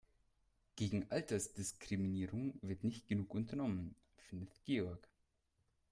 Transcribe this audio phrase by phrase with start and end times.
[0.77, 5.07] Gegen Altersdiskriminierung wird nicht genug unternommen, findet Georg.